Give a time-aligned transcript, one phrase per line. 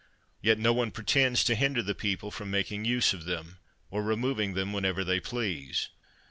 [0.41, 3.59] yet no one pretends to hinder the people from making use of them,
[3.91, 5.89] or removing them, whenever they please.